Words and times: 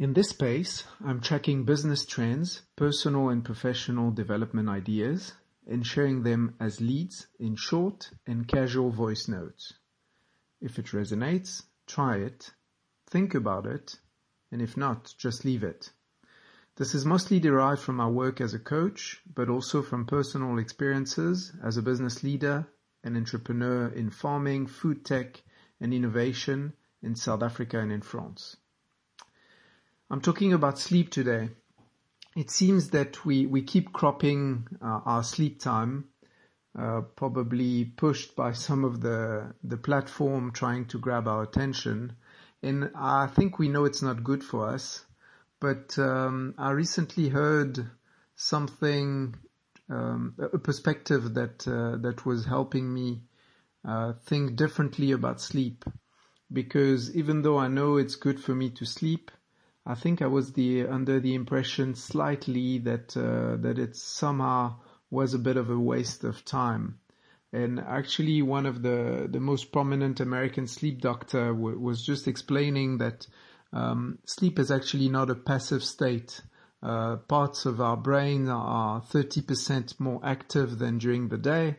In 0.00 0.14
this 0.14 0.30
space, 0.30 0.84
I'm 1.04 1.20
tracking 1.20 1.64
business 1.64 2.06
trends, 2.06 2.62
personal 2.74 3.28
and 3.28 3.44
professional 3.44 4.10
development 4.10 4.70
ideas, 4.70 5.34
and 5.66 5.86
sharing 5.86 6.22
them 6.22 6.54
as 6.58 6.80
leads 6.80 7.26
in 7.38 7.54
short 7.54 8.10
and 8.26 8.48
casual 8.48 8.92
voice 8.92 9.28
notes. 9.28 9.74
If 10.58 10.78
it 10.78 10.86
resonates, 10.86 11.64
try 11.86 12.16
it, 12.16 12.50
think 13.10 13.34
about 13.34 13.66
it, 13.66 13.98
and 14.50 14.62
if 14.62 14.74
not, 14.74 15.12
just 15.18 15.44
leave 15.44 15.62
it. 15.62 15.90
This 16.76 16.94
is 16.94 17.04
mostly 17.04 17.38
derived 17.38 17.82
from 17.82 18.00
our 18.00 18.10
work 18.10 18.40
as 18.40 18.54
a 18.54 18.58
coach, 18.58 19.20
but 19.30 19.50
also 19.50 19.82
from 19.82 20.06
personal 20.06 20.56
experiences 20.56 21.52
as 21.62 21.76
a 21.76 21.82
business 21.82 22.22
leader 22.22 22.66
and 23.04 23.18
entrepreneur 23.18 23.88
in 23.88 24.08
farming, 24.08 24.66
food 24.66 25.04
tech, 25.04 25.42
and 25.78 25.92
innovation 25.92 26.72
in 27.02 27.14
South 27.14 27.42
Africa 27.42 27.78
and 27.80 27.92
in 27.92 28.00
France. 28.00 28.56
I'm 30.12 30.20
talking 30.20 30.52
about 30.52 30.76
sleep 30.76 31.12
today. 31.12 31.50
It 32.34 32.50
seems 32.50 32.90
that 32.90 33.24
we, 33.24 33.46
we 33.46 33.62
keep 33.62 33.92
cropping 33.92 34.66
uh, 34.82 35.02
our 35.04 35.22
sleep 35.22 35.60
time, 35.60 36.06
uh, 36.76 37.02
probably 37.14 37.84
pushed 37.84 38.34
by 38.34 38.50
some 38.50 38.84
of 38.84 39.02
the, 39.02 39.54
the 39.62 39.76
platform 39.76 40.50
trying 40.50 40.86
to 40.86 40.98
grab 40.98 41.28
our 41.28 41.44
attention. 41.44 42.16
And 42.60 42.90
I 42.96 43.28
think 43.28 43.60
we 43.60 43.68
know 43.68 43.84
it's 43.84 44.02
not 44.02 44.24
good 44.24 44.42
for 44.42 44.66
us, 44.66 45.04
but 45.60 45.96
um, 45.96 46.54
I 46.58 46.70
recently 46.70 47.28
heard 47.28 47.78
something, 48.34 49.36
um, 49.88 50.34
a 50.40 50.58
perspective 50.58 51.34
that 51.34 51.68
uh, 51.68 51.98
that 51.98 52.26
was 52.26 52.46
helping 52.46 52.92
me 52.92 53.22
uh, 53.86 54.14
think 54.24 54.56
differently 54.56 55.12
about 55.12 55.40
sleep. 55.40 55.84
Because 56.52 57.14
even 57.14 57.42
though 57.42 57.58
I 57.58 57.68
know 57.68 57.96
it's 57.96 58.16
good 58.16 58.40
for 58.40 58.56
me 58.56 58.70
to 58.70 58.84
sleep, 58.84 59.30
I 59.90 59.94
think 59.94 60.22
I 60.22 60.28
was 60.28 60.52
the 60.52 60.86
under 60.86 61.18
the 61.18 61.34
impression 61.34 61.96
slightly 61.96 62.78
that 62.78 63.16
uh, 63.16 63.56
that 63.56 63.76
it 63.76 63.96
somehow 63.96 64.76
was 65.10 65.34
a 65.34 65.38
bit 65.38 65.56
of 65.56 65.68
a 65.68 65.78
waste 65.78 66.22
of 66.22 66.44
time. 66.44 67.00
And 67.52 67.80
actually, 67.80 68.40
one 68.40 68.66
of 68.66 68.82
the 68.82 69.26
the 69.28 69.40
most 69.40 69.72
prominent 69.72 70.20
American 70.20 70.68
sleep 70.68 71.00
doctor 71.00 71.52
w- 71.52 71.76
was 71.76 72.06
just 72.06 72.28
explaining 72.28 72.98
that 72.98 73.26
um, 73.72 74.18
sleep 74.26 74.60
is 74.60 74.70
actually 74.70 75.08
not 75.08 75.28
a 75.28 75.34
passive 75.34 75.82
state. 75.82 76.40
Uh, 76.82 77.16
parts 77.16 77.66
of 77.66 77.80
our 77.80 77.96
brain 77.96 78.48
are 78.48 79.02
30% 79.02 79.98
more 79.98 80.20
active 80.24 80.78
than 80.78 80.98
during 80.98 81.28
the 81.28 81.36
day. 81.36 81.76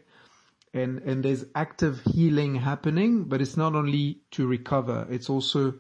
And, 0.74 1.00
and 1.00 1.24
there's 1.24 1.46
active 1.56 2.02
healing 2.14 2.56
happening, 2.56 3.24
but 3.24 3.42
it's 3.42 3.58
not 3.58 3.74
only 3.74 4.22
to 4.32 4.46
recover. 4.46 5.08
It's 5.10 5.30
also 5.30 5.80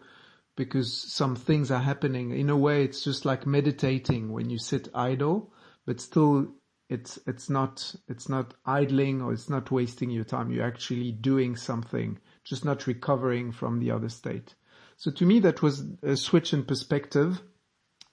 because 0.55 0.91
some 1.11 1.35
things 1.35 1.71
are 1.71 1.79
happening. 1.79 2.31
In 2.31 2.49
a 2.49 2.57
way, 2.57 2.83
it's 2.83 3.03
just 3.03 3.25
like 3.25 3.45
meditating 3.45 4.31
when 4.31 4.49
you 4.49 4.57
sit 4.57 4.89
idle, 4.93 5.53
but 5.85 6.01
still 6.01 6.47
it's, 6.89 7.19
it's 7.25 7.49
not, 7.49 7.95
it's 8.07 8.29
not 8.29 8.53
idling 8.65 9.21
or 9.21 9.33
it's 9.33 9.49
not 9.49 9.71
wasting 9.71 10.09
your 10.09 10.25
time. 10.25 10.51
You're 10.51 10.67
actually 10.67 11.11
doing 11.11 11.55
something, 11.55 12.19
just 12.43 12.65
not 12.65 12.87
recovering 12.87 13.51
from 13.51 13.79
the 13.79 13.91
other 13.91 14.09
state. 14.09 14.55
So 14.97 15.09
to 15.09 15.25
me, 15.25 15.39
that 15.39 15.63
was 15.63 15.83
a 16.03 16.15
switch 16.15 16.53
in 16.53 16.63
perspective. 16.63 17.41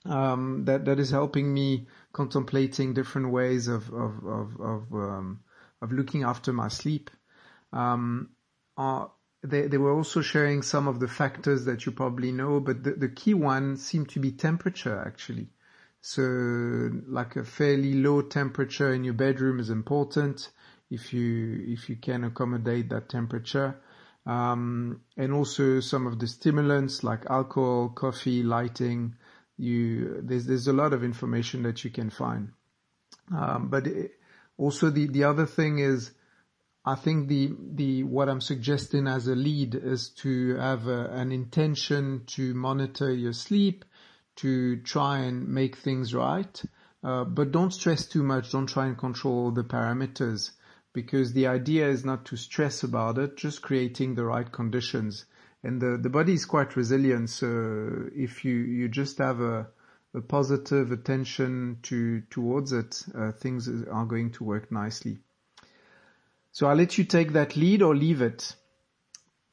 Um, 0.05 0.63
that 0.65 0.85
that 0.85 0.97
is 0.97 1.11
helping 1.11 1.53
me 1.53 1.87
contemplating 2.13 2.93
different 2.93 3.31
ways 3.31 3.67
of 3.67 3.93
of 3.93 4.25
of 4.25 4.59
of, 4.59 4.93
um, 4.93 5.41
of 5.81 5.91
looking 5.91 6.23
after 6.23 6.53
my 6.53 6.69
sleep. 6.69 7.11
Um, 7.73 8.29
uh, 8.77 9.05
they, 9.43 9.67
they 9.67 9.77
were 9.77 9.93
also 9.93 10.21
sharing 10.21 10.61
some 10.61 10.87
of 10.87 10.99
the 10.99 11.07
factors 11.07 11.65
that 11.65 11.85
you 11.85 11.91
probably 11.91 12.31
know, 12.31 12.59
but 12.59 12.83
the, 12.83 12.91
the 12.91 13.09
key 13.09 13.33
one 13.33 13.77
seemed 13.77 14.09
to 14.09 14.19
be 14.19 14.31
temperature 14.31 15.01
actually. 15.05 15.47
So 16.01 16.21
like 17.07 17.35
a 17.35 17.43
fairly 17.43 17.93
low 17.93 18.21
temperature 18.21 18.93
in 18.93 19.03
your 19.03 19.13
bedroom 19.13 19.59
is 19.59 19.69
important 19.69 20.49
if 20.89 21.13
you, 21.13 21.65
if 21.67 21.89
you 21.89 21.95
can 21.97 22.23
accommodate 22.23 22.89
that 22.89 23.09
temperature. 23.09 23.79
Um, 24.25 25.01
and 25.17 25.33
also 25.33 25.79
some 25.79 26.05
of 26.05 26.19
the 26.19 26.27
stimulants 26.27 27.03
like 27.03 27.25
alcohol, 27.29 27.89
coffee, 27.89 28.43
lighting. 28.43 29.15
You, 29.57 30.21
there's, 30.21 30.45
there's 30.45 30.67
a 30.67 30.73
lot 30.73 30.93
of 30.93 31.03
information 31.03 31.63
that 31.63 31.83
you 31.83 31.89
can 31.89 32.09
find. 32.09 32.51
Um, 33.35 33.69
but 33.69 33.87
it, 33.87 34.11
also 34.57 34.89
the, 34.89 35.07
the 35.07 35.23
other 35.23 35.45
thing 35.45 35.79
is, 35.79 36.11
I 36.85 36.95
think 36.95 37.27
the 37.27 37.53
the 37.73 38.03
what 38.03 38.29
I'm 38.29 38.39
suggesting 38.39 39.05
as 39.05 39.27
a 39.27 39.35
lead 39.35 39.75
is 39.75 40.09
to 40.21 40.55
have 40.55 40.87
a, 40.87 41.07
an 41.11 41.31
intention 41.31 42.23
to 42.27 42.53
monitor 42.53 43.13
your 43.13 43.33
sleep, 43.33 43.83
to 44.37 44.77
try 44.77 45.19
and 45.19 45.49
make 45.49 45.75
things 45.75 46.13
right, 46.13 46.63
uh, 47.03 47.25
but 47.25 47.51
don't 47.51 47.73
stress 47.73 48.05
too 48.07 48.23
much. 48.23 48.51
Don't 48.51 48.67
try 48.67 48.87
and 48.87 48.97
control 48.97 49.51
the 49.51 49.63
parameters 49.63 50.51
because 50.93 51.33
the 51.33 51.47
idea 51.47 51.87
is 51.87 52.05
not 52.05 52.25
to 52.25 52.37
stress 52.37 52.81
about 52.81 53.17
it, 53.17 53.35
just 53.35 53.61
creating 53.61 54.15
the 54.15 54.23
right 54.23 54.49
conditions. 54.51 55.25
And 55.63 55.81
the 55.81 55.97
the 55.97 56.09
body 56.09 56.33
is 56.33 56.45
quite 56.45 56.77
resilient. 56.77 57.29
So 57.29 58.09
if 58.15 58.45
you 58.45 58.55
you 58.55 58.87
just 58.87 59.17
have 59.17 59.41
a 59.41 59.67
a 60.13 60.21
positive 60.21 60.91
attention 60.91 61.79
to 61.83 62.21
towards 62.29 62.71
it, 62.71 63.03
uh, 63.13 63.31
things 63.33 63.67
are 63.67 64.05
going 64.05 64.31
to 64.31 64.43
work 64.43 64.71
nicely. 64.71 65.19
So 66.51 66.67
I'll 66.67 66.75
let 66.75 66.97
you 66.97 67.03
take 67.03 67.33
that 67.33 67.55
lead 67.55 67.81
or 67.81 67.95
leave 67.95 68.21
it. 68.21 68.55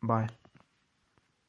Bye. 0.03 0.29